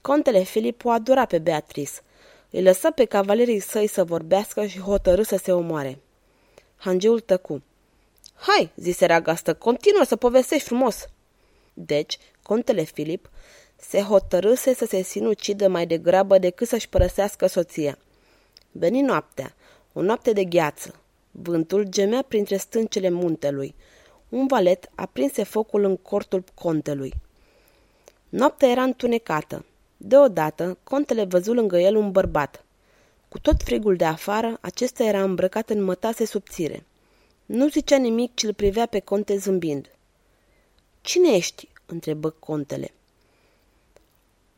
Contele 0.00 0.42
Filip 0.42 0.84
o 0.84 0.90
adora 0.90 1.24
pe 1.24 1.38
Beatrice. 1.38 1.90
Îi 2.54 2.62
lăsă 2.62 2.90
pe 2.90 3.04
cavalerii 3.04 3.60
săi 3.60 3.86
să 3.86 4.04
vorbească 4.04 4.66
și 4.66 4.80
hotărâ 4.80 5.22
să 5.22 5.36
se 5.36 5.52
omoare. 5.52 5.98
Hangeul 6.76 7.20
tăcu. 7.20 7.62
Hai, 8.34 8.70
zise 8.76 9.06
Ragastă, 9.06 9.54
continuă 9.54 10.04
să 10.04 10.16
povestești 10.16 10.66
frumos. 10.66 11.06
Deci, 11.72 12.18
contele 12.42 12.82
Filip 12.82 13.30
se 13.76 14.00
hotărâse 14.00 14.74
să 14.74 14.84
se 14.84 15.02
sinucidă 15.02 15.68
mai 15.68 15.86
degrabă 15.86 16.38
decât 16.38 16.68
să-și 16.68 16.88
părăsească 16.88 17.46
soția. 17.46 17.98
Veni 18.70 19.00
noaptea, 19.00 19.54
o 19.92 20.02
noapte 20.02 20.32
de 20.32 20.44
gheață. 20.44 20.94
Vântul 21.30 21.84
gemea 21.88 22.22
printre 22.22 22.56
stâncele 22.56 23.10
muntelui. 23.10 23.74
Un 24.28 24.46
valet 24.46 24.90
aprinse 24.94 25.42
focul 25.42 25.84
în 25.84 25.96
cortul 25.96 26.44
contelui. 26.54 27.12
Noaptea 28.28 28.68
era 28.68 28.82
întunecată. 28.82 29.64
Deodată, 30.04 30.78
contele 30.84 31.24
văzu 31.24 31.52
lângă 31.52 31.78
el 31.78 31.96
un 31.96 32.10
bărbat. 32.10 32.64
Cu 33.28 33.38
tot 33.38 33.62
frigul 33.62 33.96
de 33.96 34.04
afară, 34.04 34.58
acesta 34.60 35.04
era 35.04 35.22
îmbrăcat 35.22 35.70
în 35.70 35.82
mătase 35.82 36.24
subțire. 36.24 36.86
Nu 37.46 37.68
zicea 37.68 37.96
nimic, 37.96 38.34
ci 38.34 38.42
îl 38.42 38.54
privea 38.54 38.86
pe 38.86 39.00
conte 39.00 39.36
zâmbind. 39.36 39.90
Cine 41.00 41.34
ești?" 41.36 41.68
întrebă 41.86 42.30
contele. 42.30 42.90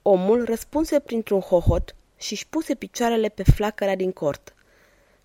Omul 0.03 0.45
răspunse 0.45 1.01
printr-un 1.01 1.41
hohot 1.41 1.95
și 2.17 2.33
își 2.33 2.47
puse 2.47 2.75
picioarele 2.75 3.29
pe 3.29 3.43
flacăra 3.43 3.95
din 3.95 4.13
cort. 4.13 4.55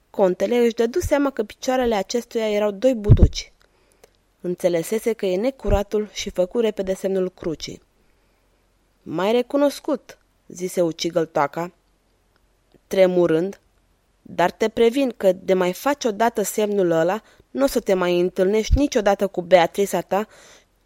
Contele 0.09 0.57
își 0.57 0.73
dădu 0.73 0.99
seama 0.99 1.29
că 1.29 1.43
picioarele 1.43 1.95
acestuia 1.95 2.49
erau 2.51 2.71
doi 2.71 2.95
butuci. 2.95 3.53
Înțelesese 4.41 5.13
că 5.13 5.25
e 5.25 5.37
necuratul 5.37 6.09
și 6.13 6.29
făcu 6.29 6.59
repede 6.59 6.93
semnul 6.93 7.31
crucii. 7.31 7.81
Mai 9.11 9.31
recunoscut, 9.31 10.17
zise 10.47 10.81
ucigăltoaca, 10.81 11.71
tremurând, 12.87 13.59
dar 14.21 14.51
te 14.51 14.69
previn 14.69 15.13
că 15.17 15.31
de 15.31 15.53
mai 15.53 15.73
faci 15.73 16.05
odată 16.05 16.41
semnul 16.41 16.91
ăla, 16.91 17.21
nu 17.51 17.63
o 17.63 17.67
să 17.67 17.79
te 17.79 17.93
mai 17.93 18.19
întâlnești 18.19 18.77
niciodată 18.77 19.27
cu 19.27 19.41
Beatrița 19.41 20.01
ta 20.01 20.27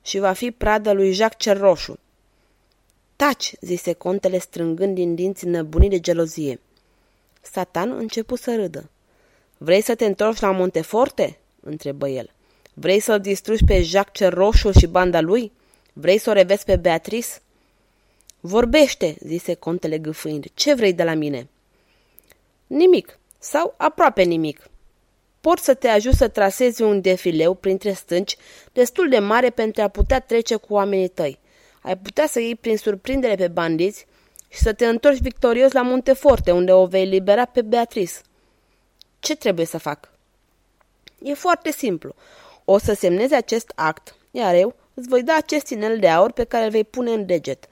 și 0.02 0.20
va 0.20 0.34
fi 0.34 0.52
pradă 0.52 0.92
lui 0.92 1.12
Jacques 1.12 1.42
cel 1.42 1.58
Roșu. 1.58 2.00
Taci, 3.16 3.54
zise 3.62 3.94
contele 3.94 4.38
strângând 4.38 4.96
din 4.96 5.16
dinți 5.16 5.46
nebunii 5.46 5.90
de 5.90 6.00
gelozie. 6.00 6.60
Satan 7.42 7.92
începu 7.92 8.36
să 8.36 8.56
râdă. 8.56 8.90
Vrei 9.58 9.82
să 9.82 9.96
te 9.96 10.06
întorci 10.06 10.40
la 10.40 10.52
Monteforte? 10.52 11.38
întrebă 11.60 12.10
el. 12.10 12.30
Vrei 12.74 13.00
să-l 13.00 13.20
distrugi 13.20 13.64
pe 13.64 13.82
Jacques 13.82 14.14
cel 14.14 14.30
Roșu 14.30 14.72
și 14.72 14.88
banda 14.88 15.22
lui? 15.22 15.52
Vrei 15.94 16.18
să 16.18 16.30
o 16.30 16.34
revezi 16.34 16.66
pe 16.66 16.76
Beatrice? 16.76 17.28
Vorbește, 18.46 19.16
zise 19.20 19.54
contele 19.54 19.98
gâfâind. 19.98 20.46
Ce 20.54 20.74
vrei 20.74 20.94
de 20.94 21.04
la 21.04 21.14
mine? 21.14 21.48
Nimic, 22.68 23.20
sau 23.40 23.74
aproape 23.78 24.24
nimic. 24.24 24.70
Pot 25.42 25.58
să 25.58 25.74
te 25.74 25.88
ajut 25.88 26.14
să 26.14 26.28
trasezi 26.28 26.82
un 26.82 27.02
defileu 27.02 27.54
printre 27.54 27.92
stânci 27.92 28.38
destul 28.74 29.10
de 29.10 29.20
mare 29.20 29.50
pentru 29.50 29.82
a 29.82 29.88
putea 29.88 30.20
trece 30.20 30.56
cu 30.56 30.74
oamenii 30.74 31.08
tăi. 31.08 31.40
Ai 31.82 31.98
putea 31.98 32.28
să 32.28 32.40
iei 32.40 32.56
prin 32.56 32.78
surprindere 32.78 33.36
pe 33.36 33.48
bandiți 33.48 34.06
și 34.50 34.60
să 34.60 34.74
te 34.74 34.86
întorci 34.86 35.22
victorios 35.22 35.72
la 35.72 35.82
Monteforte, 35.82 36.52
unde 36.52 36.72
o 36.72 36.86
vei 36.86 37.06
libera 37.06 37.46
pe 37.46 37.62
Beatrice. 37.62 38.14
Ce 39.20 39.36
trebuie 39.36 39.66
să 39.66 39.78
fac? 39.78 40.12
E 41.22 41.34
foarte 41.34 41.72
simplu. 41.72 42.16
O 42.66 42.78
să 42.78 42.94
semnezi 42.94 43.34
acest 43.34 43.72
act, 43.76 44.16
iar 44.32 44.56
eu 44.56 44.76
îți 44.94 45.08
voi 45.08 45.24
da 45.24 45.36
acest 45.36 45.70
inel 45.70 46.00
de 46.00 46.10
aur 46.10 46.32
pe 46.32 46.44
care 46.44 46.64
îl 46.64 46.72
vei 46.72 46.84
pune 46.84 47.12
în 47.12 47.26
deget. 47.26 47.68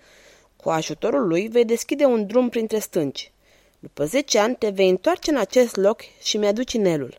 Cu 0.62 0.70
ajutorul 0.70 1.28
lui 1.28 1.48
vei 1.48 1.66
deschide 1.66 2.06
un 2.06 2.26
drum 2.26 2.50
printre 2.50 2.80
stânci. 2.80 3.32
După 3.80 4.06
zece 4.06 4.40
ani 4.40 4.56
te 4.56 4.70
vei 4.70 4.90
întoarce 4.90 5.32
în 5.32 5.38
acest 5.38 5.76
loc 5.76 6.02
și 6.22 6.38
mi-aduci 6.38 6.74
inelul. 6.74 7.18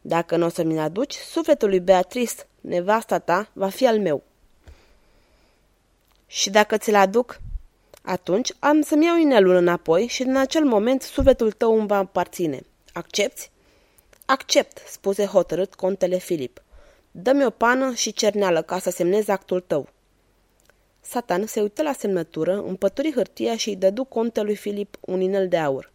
Dacă 0.00 0.36
nu 0.36 0.46
o 0.46 0.48
să 0.48 0.62
mi-l 0.62 0.78
aduci, 0.78 1.14
sufletul 1.14 1.68
lui 1.68 1.80
Beatrice, 1.80 2.34
nevasta 2.60 3.18
ta, 3.18 3.50
va 3.52 3.68
fi 3.68 3.86
al 3.86 4.00
meu. 4.00 4.22
Și 6.26 6.50
dacă 6.50 6.76
ți-l 6.76 6.94
aduc, 6.94 7.40
atunci 8.02 8.52
am 8.58 8.80
să-mi 8.80 9.04
iau 9.04 9.16
inelul 9.16 9.54
înapoi 9.54 10.06
și 10.06 10.22
în 10.22 10.36
acel 10.36 10.64
moment 10.64 11.02
sufletul 11.02 11.52
tău 11.52 11.78
îmi 11.78 11.86
va 11.86 11.98
împarține. 11.98 12.60
Accepti? 12.92 13.50
Accept, 14.26 14.82
spuse 14.88 15.24
hotărât 15.24 15.74
contele 15.74 16.18
Filip. 16.18 16.62
Dă-mi 17.10 17.44
o 17.44 17.50
pană 17.50 17.94
și 17.94 18.12
cerneală 18.12 18.62
ca 18.62 18.78
să 18.78 18.90
semnez 18.90 19.28
actul 19.28 19.60
tău. 19.60 19.88
Satan 21.04 21.46
se 21.46 21.60
uită 21.60 21.82
la 21.82 21.92
semnătură, 21.92 22.62
împături 22.66 23.12
hârtia 23.12 23.56
și 23.56 23.68
îi 23.68 23.76
dădu 23.76 24.04
contelui 24.04 24.56
Filip 24.56 24.96
un 25.00 25.20
inel 25.20 25.48
de 25.48 25.56
aur. 25.56 25.92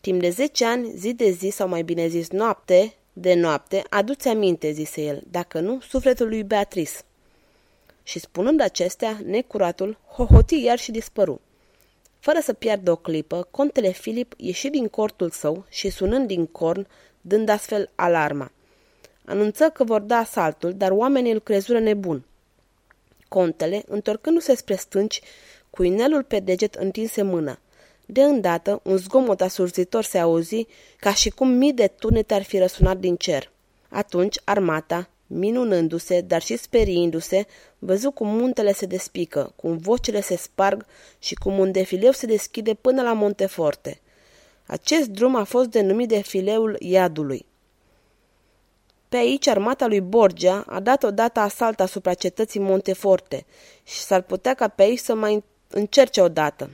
Timp 0.00 0.20
de 0.20 0.30
zece 0.30 0.64
ani, 0.64 0.92
zi 0.96 1.12
de 1.12 1.30
zi, 1.30 1.48
sau 1.48 1.68
mai 1.68 1.82
bine 1.82 2.06
zis 2.06 2.30
noapte, 2.30 2.94
de 3.12 3.34
noapte, 3.34 3.84
aduți 3.88 4.28
aminte, 4.28 4.70
zise 4.70 5.02
el, 5.02 5.22
dacă 5.30 5.60
nu, 5.60 5.80
sufletul 5.80 6.28
lui 6.28 6.42
Beatrice. 6.42 6.92
Și 8.02 8.18
spunând 8.18 8.60
acestea, 8.60 9.18
necuratul 9.24 9.98
hohoti 10.06 10.62
iar 10.62 10.78
și 10.78 10.90
dispăru. 10.90 11.40
Fără 12.18 12.38
să 12.42 12.52
piardă 12.52 12.90
o 12.90 12.96
clipă, 12.96 13.48
contele 13.50 13.90
Filip 13.90 14.34
ieși 14.36 14.68
din 14.68 14.88
cortul 14.88 15.30
său 15.30 15.64
și 15.68 15.90
sunând 15.90 16.26
din 16.26 16.46
corn, 16.46 16.86
dând 17.20 17.48
astfel 17.48 17.90
alarma. 17.94 18.52
Anunță 19.24 19.70
că 19.70 19.84
vor 19.84 20.00
da 20.00 20.16
asaltul, 20.16 20.72
dar 20.72 20.90
oamenii 20.90 21.32
îl 21.32 21.40
crezură 21.40 21.78
nebun. 21.78 22.24
Contele, 23.32 23.82
întorcându-se 23.86 24.54
spre 24.54 24.74
stânci, 24.74 25.20
cu 25.70 25.82
inelul 25.82 26.22
pe 26.22 26.38
deget 26.38 26.74
întinse 26.74 27.22
mână. 27.22 27.58
De 28.06 28.22
îndată, 28.22 28.80
un 28.84 28.96
zgomot 28.96 29.40
asurzitor 29.40 30.04
se 30.04 30.18
auzi, 30.18 30.66
ca 30.98 31.14
și 31.14 31.30
cum 31.30 31.48
mii 31.48 31.72
de 31.72 31.86
tunete 31.86 32.34
ar 32.34 32.42
fi 32.42 32.58
răsunat 32.58 32.96
din 32.96 33.16
cer. 33.16 33.50
Atunci, 33.88 34.36
armata, 34.44 35.08
minunându-se, 35.26 36.20
dar 36.20 36.42
și 36.42 36.56
speriindu-se, 36.56 37.46
văzu 37.78 38.10
cum 38.10 38.28
muntele 38.28 38.72
se 38.72 38.86
despică, 38.86 39.52
cum 39.56 39.76
vocile 39.76 40.20
se 40.20 40.36
sparg 40.36 40.86
și 41.18 41.34
cum 41.34 41.58
un 41.58 41.72
defileu 41.72 42.12
se 42.12 42.26
deschide 42.26 42.74
până 42.74 43.02
la 43.02 43.12
Monteforte. 43.12 44.00
Acest 44.66 45.08
drum 45.08 45.36
a 45.36 45.44
fost 45.44 45.68
denumit 45.68 46.08
defileul 46.08 46.76
Iadului. 46.78 47.46
Pe 49.12 49.18
aici, 49.18 49.46
armata 49.46 49.86
lui 49.86 50.00
Borgia 50.00 50.64
a 50.68 50.80
dat 50.80 51.02
odată 51.02 51.40
asalt 51.40 51.80
asupra 51.80 52.14
cetății 52.14 52.60
Monteforte 52.60 53.44
și 53.84 53.98
s-ar 53.98 54.20
putea 54.20 54.54
ca 54.54 54.68
pe 54.68 54.82
aici 54.82 54.98
să 54.98 55.14
mai 55.14 55.44
încerce 55.68 56.20
odată. 56.20 56.70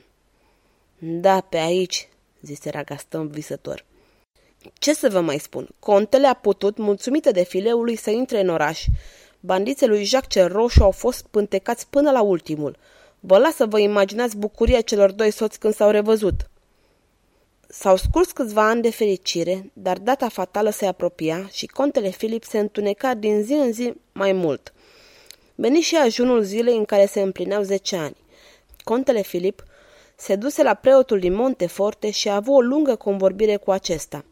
Da, 0.98 1.40
pe 1.40 1.56
aici, 1.56 2.08
zise 2.40 2.70
Ragaston 2.70 3.28
visător. 3.28 3.84
Ce 4.74 4.94
să 4.94 5.08
vă 5.08 5.20
mai 5.20 5.38
spun? 5.38 5.68
Contele 5.78 6.26
a 6.26 6.34
putut, 6.34 6.76
mulțumită 6.76 7.30
de 7.30 7.44
fileului, 7.44 7.96
să 7.96 8.10
intre 8.10 8.40
în 8.40 8.48
oraș. 8.48 8.84
Bandițe 9.40 9.86
lui 9.86 10.04
Jacques 10.04 10.32
cel 10.32 10.52
Roșu 10.52 10.82
au 10.82 10.90
fost 10.90 11.26
pântecați 11.30 11.88
până 11.88 12.10
la 12.10 12.22
ultimul. 12.22 12.76
Vă 13.20 13.38
las 13.38 13.54
să 13.54 13.66
vă 13.66 13.78
imaginați 13.78 14.36
bucuria 14.36 14.80
celor 14.80 15.12
doi 15.12 15.30
soți 15.30 15.58
când 15.58 15.74
s-au 15.74 15.90
revăzut. 15.90 16.50
S-au 17.70 17.96
scurs 17.96 18.32
câțiva 18.32 18.68
ani 18.68 18.82
de 18.82 18.90
fericire, 18.90 19.70
dar 19.72 19.98
data 19.98 20.28
fatală 20.28 20.70
se 20.70 20.86
apropia 20.86 21.48
și 21.52 21.66
contele 21.66 22.08
Filip 22.08 22.44
se 22.44 22.58
întuneca 22.58 23.14
din 23.14 23.42
zi 23.42 23.52
în 23.52 23.72
zi 23.72 23.94
mai 24.12 24.32
mult. 24.32 24.72
Veni 25.54 25.80
și 25.80 25.96
ajunul 25.96 26.42
zilei 26.42 26.76
în 26.76 26.84
care 26.84 27.06
se 27.06 27.20
împlineau 27.20 27.62
zece 27.62 27.96
ani. 27.96 28.16
Contele 28.84 29.22
Filip 29.22 29.64
se 30.16 30.36
duse 30.36 30.62
la 30.62 30.74
preotul 30.74 31.18
din 31.18 31.34
Monteforte 31.34 32.10
și 32.10 32.28
a 32.28 32.34
avut 32.34 32.54
o 32.54 32.60
lungă 32.60 32.94
convorbire 32.94 33.56
cu 33.56 33.70
acesta. 33.70 34.24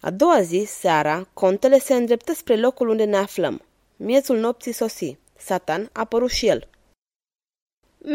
A 0.00 0.10
doua 0.10 0.42
zi, 0.42 0.64
seara, 0.66 1.28
contele 1.32 1.78
se 1.78 1.94
îndreptă 1.94 2.32
spre 2.34 2.56
locul 2.56 2.88
unde 2.88 3.04
ne 3.04 3.16
aflăm. 3.16 3.62
Miezul 3.96 4.38
nopții 4.38 4.72
sosi. 4.72 5.16
Satan 5.36 5.88
a 5.92 6.00
apărut 6.00 6.30
și 6.30 6.46
el. 6.46 6.68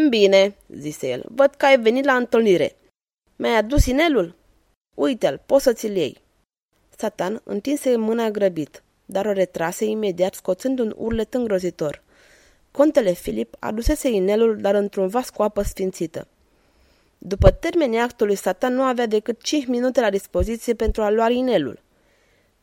Bine, 0.10 0.56
zise 0.68 1.10
el, 1.10 1.26
văd 1.30 1.56
că 1.56 1.66
ai 1.66 1.80
venit 1.80 2.06
la 2.06 2.16
întâlnire. 2.16 2.76
Mi-ai 3.40 3.56
adus 3.56 3.86
inelul? 3.86 4.36
Uite-l, 4.96 5.42
poți 5.46 5.64
să 5.64 5.74
ți-l 5.74 5.96
iei. 5.96 6.22
Satan 6.98 7.42
întinse 7.44 7.96
mâna 7.96 8.30
grăbit, 8.30 8.84
dar 9.06 9.26
o 9.26 9.32
retrase 9.32 9.86
imediat 9.86 10.34
scoțând 10.34 10.80
un 10.80 10.94
urlet 10.98 11.34
îngrozitor. 11.34 12.02
Contele 12.72 13.12
Filip 13.12 13.56
adusese 13.60 14.10
inelul, 14.10 14.58
dar 14.58 14.76
într-un 14.76 15.08
vas 15.08 15.30
cu 15.30 15.42
apă 15.42 15.62
sfințită. 15.62 16.28
După 17.18 17.52
termenii 17.52 18.00
actului, 18.00 18.36
Satan 18.36 18.74
nu 18.74 18.82
avea 18.82 19.06
decât 19.06 19.42
cinci 19.42 19.66
minute 19.66 20.02
la 20.02 20.10
dispoziție 20.10 20.74
pentru 20.74 21.02
a 21.02 21.10
lua 21.10 21.30
inelul. 21.30 21.80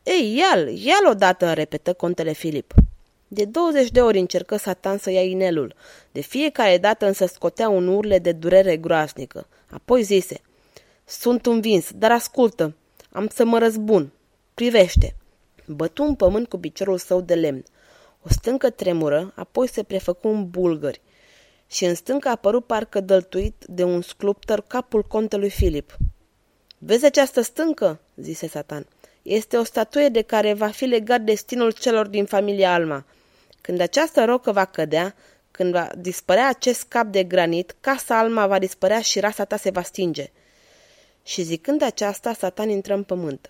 Ei, 0.03 0.35
ia-l, 0.37 0.67
ia-l 0.67 1.07
odată, 1.09 1.53
repetă 1.53 1.93
contele 1.93 2.31
Filip. 2.31 2.73
De 3.27 3.45
20 3.45 3.91
de 3.91 4.01
ori 4.01 4.19
încercă 4.19 4.55
Satan 4.55 4.97
să 4.97 5.11
ia 5.11 5.21
inelul. 5.21 5.75
De 6.11 6.21
fiecare 6.21 6.77
dată 6.77 7.05
însă 7.05 7.25
scotea 7.25 7.69
un 7.69 7.87
urle 7.87 8.19
de 8.19 8.31
durere 8.31 8.77
groaznică. 8.77 9.47
Apoi 9.69 10.03
zise, 10.03 10.41
Sunt 11.05 11.45
învins, 11.45 11.91
dar 11.95 12.11
ascultă, 12.11 12.75
am 13.11 13.27
să 13.27 13.45
mă 13.45 13.57
răzbun. 13.57 14.11
Privește. 14.53 15.15
Bătu 15.67 16.03
un 16.03 16.15
pământ 16.15 16.47
cu 16.47 16.57
piciorul 16.57 16.97
său 16.97 17.21
de 17.21 17.35
lemn. 17.35 17.63
O 18.21 18.29
stâncă 18.29 18.69
tremură, 18.69 19.33
apoi 19.35 19.67
se 19.67 19.83
prefăcu 19.83 20.27
în 20.27 20.49
bulgări 20.49 21.01
și 21.67 21.85
în 21.85 21.95
stâncă 21.95 22.27
a 22.27 22.31
apărut 22.31 22.65
parcă 22.65 22.99
dăltuit 22.99 23.63
de 23.67 23.83
un 23.83 24.01
sculptor 24.01 24.61
capul 24.61 25.03
contelui 25.03 25.49
Filip. 25.49 25.95
Vezi 26.77 27.05
această 27.05 27.41
stâncă?" 27.41 27.99
zise 28.15 28.47
Satan. 28.47 28.87
Este 29.21 29.57
o 29.57 29.63
statuie 29.63 30.09
de 30.09 30.21
care 30.21 30.53
va 30.53 30.67
fi 30.67 30.85
legat 30.85 31.21
destinul 31.21 31.71
celor 31.71 32.07
din 32.07 32.25
familia 32.25 32.73
Alma. 32.73 33.05
Când 33.61 33.79
această 33.79 34.25
rocă 34.25 34.51
va 34.51 34.65
cădea, 34.65 35.15
când 35.51 35.71
va 35.71 35.89
dispărea 35.97 36.47
acest 36.47 36.83
cap 36.83 37.05
de 37.05 37.23
granit, 37.23 37.75
casa 37.79 38.19
Alma 38.19 38.47
va 38.47 38.59
dispărea 38.59 39.01
și 39.01 39.19
rasa 39.19 39.45
ta 39.45 39.57
se 39.57 39.69
va 39.69 39.81
stinge. 39.81 40.31
Și 41.25 41.41
zicând 41.41 41.81
aceasta, 41.81 42.33
Satan 42.33 42.69
intră 42.69 42.93
în 42.93 43.03
pământ. 43.03 43.49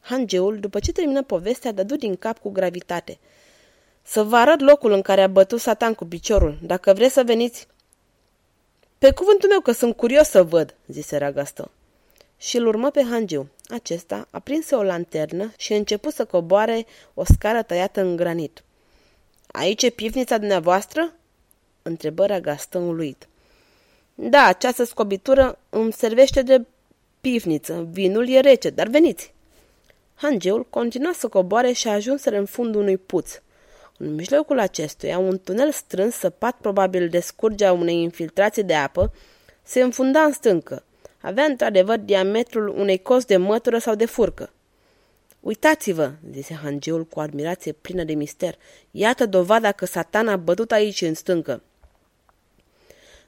Hangeul, 0.00 0.58
după 0.58 0.78
ce 0.78 0.92
termină 0.92 1.22
povestea, 1.22 1.72
dădu 1.72 1.96
din 1.96 2.16
cap 2.16 2.38
cu 2.38 2.50
gravitate. 2.50 3.18
Să 4.02 4.22
vă 4.22 4.36
arăt 4.36 4.60
locul 4.60 4.92
în 4.92 5.02
care 5.02 5.22
a 5.22 5.26
bătut 5.26 5.60
Satan 5.60 5.94
cu 5.94 6.04
piciorul, 6.04 6.58
dacă 6.62 6.92
vreți 6.92 7.12
să 7.12 7.22
veniți. 7.22 7.66
Pe 8.98 9.12
cuvântul 9.12 9.48
meu 9.48 9.60
că 9.60 9.72
sunt 9.72 9.96
curios 9.96 10.28
să 10.28 10.42
văd, 10.42 10.74
zise 10.86 11.16
Ragastă. 11.16 11.70
Și 12.36 12.56
îl 12.56 12.66
urmă 12.66 12.90
pe 12.90 13.02
Hangiu. 13.10 13.50
Acesta 13.68 14.28
aprinse 14.30 14.74
o 14.74 14.82
lanternă 14.82 15.52
și 15.56 15.72
început 15.72 16.12
să 16.12 16.24
coboare 16.24 16.86
o 17.14 17.24
scară 17.24 17.62
tăiată 17.62 18.00
în 18.00 18.16
granit. 18.16 18.62
Aici 19.46 19.82
e 19.82 19.90
pivnița 19.90 20.38
dumneavoastră?" 20.38 21.12
întrebă 21.82 22.26
Ragastă 22.26 22.78
uluit. 22.78 23.28
Da, 24.14 24.44
această 24.44 24.84
scobitură 24.84 25.58
îmi 25.70 25.92
servește 25.92 26.42
de 26.42 26.64
pivniță. 27.20 27.88
Vinul 27.90 28.28
e 28.28 28.40
rece, 28.40 28.70
dar 28.70 28.88
veniți!" 28.88 29.34
Hangeul 30.14 30.66
continua 30.70 31.12
să 31.14 31.28
coboare 31.28 31.72
și 31.72 31.88
ajunse 31.88 32.36
în 32.36 32.44
fundul 32.44 32.80
unui 32.80 32.96
puț. 32.96 33.40
În 33.98 34.14
mijlocul 34.14 34.58
acestuia, 34.58 35.18
un 35.18 35.40
tunel 35.44 35.72
strâns, 35.72 36.14
săpat 36.14 36.56
probabil 36.60 37.08
de 37.08 37.20
scurgea 37.20 37.72
unei 37.72 38.02
infiltrații 38.02 38.62
de 38.62 38.74
apă, 38.74 39.12
se 39.62 39.82
înfunda 39.82 40.20
în 40.20 40.32
stâncă. 40.32 40.84
Avea 41.20 41.44
într-adevăr 41.44 41.98
diametrul 41.98 42.68
unei 42.68 42.98
cos 42.98 43.24
de 43.24 43.36
mătură 43.36 43.78
sau 43.78 43.94
de 43.94 44.06
furcă. 44.06 44.52
Uitați-vă, 45.40 46.12
zise 46.32 46.54
hangeul 46.54 47.04
cu 47.04 47.20
admirație 47.20 47.72
plină 47.72 48.04
de 48.04 48.14
mister, 48.14 48.58
iată 48.90 49.26
dovada 49.26 49.72
că 49.72 49.86
satana 49.86 50.32
a 50.32 50.36
bătut 50.36 50.72
aici 50.72 51.00
în 51.00 51.14
stâncă. 51.14 51.62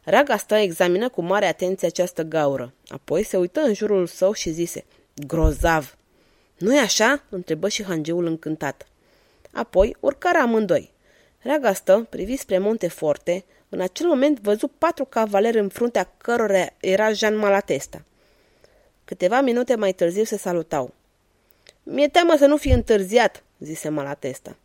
Raga 0.05 0.37
stă 0.37 0.55
examină 0.55 1.09
cu 1.09 1.23
mare 1.23 1.47
atenție 1.47 1.87
această 1.87 2.23
gaură. 2.23 2.73
Apoi 2.89 3.23
se 3.23 3.37
uită 3.37 3.61
în 3.61 3.75
jurul 3.75 4.07
său 4.07 4.33
și 4.33 4.51
zise, 4.51 4.85
grozav! 5.27 5.97
Nu-i 6.59 6.79
așa?" 6.79 7.23
întrebă 7.29 7.69
și 7.69 7.85
hangeul 7.85 8.27
încântat. 8.27 8.87
Apoi 9.53 9.97
urcară 10.01 10.39
amândoi. 10.39 10.93
Ragastă 11.39 12.07
privi 12.11 12.37
spre 12.37 12.59
Monte 12.59 12.89
Forte, 12.89 13.45
în 13.69 13.81
acel 13.81 14.07
moment 14.07 14.41
văzu 14.41 14.69
patru 14.79 15.05
cavaleri 15.05 15.59
în 15.59 15.69
fruntea 15.69 16.13
cărora 16.17 16.67
era 16.81 17.13
Jean 17.13 17.37
Malatesta. 17.37 18.05
Câteva 19.05 19.41
minute 19.41 19.75
mai 19.75 19.93
târziu 19.93 20.25
se 20.25 20.37
salutau. 20.37 20.95
Mi-e 21.83 22.09
teamă 22.09 22.37
să 22.37 22.47
nu 22.47 22.57
fi 22.57 22.71
întârziat, 22.71 23.43
zise 23.59 23.89
Malatesta. 23.89 24.57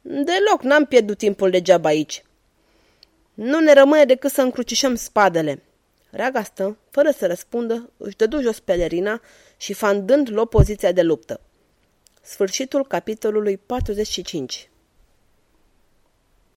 Deloc, 0.00 0.62
n-am 0.62 0.84
pierdut 0.84 1.18
timpul 1.18 1.50
degeaba 1.50 1.88
aici. 1.88 2.22
Nu 3.40 3.60
ne 3.60 3.72
rămâne 3.72 4.04
decât 4.04 4.30
să 4.30 4.42
încrucișăm 4.42 4.94
spadele. 4.94 5.62
Ragastă, 6.10 6.76
fără 6.90 7.10
să 7.10 7.26
răspundă, 7.26 7.90
își 7.96 8.16
dădu 8.16 8.40
jos 8.40 8.60
pelerina 8.60 9.20
și 9.56 9.72
fandând 9.72 10.30
lua 10.30 10.44
poziția 10.44 10.92
de 10.92 11.02
luptă. 11.02 11.40
Sfârșitul 12.22 12.86
capitolului 12.86 13.56
45 13.56 14.70